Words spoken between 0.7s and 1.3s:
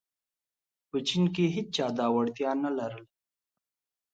په چین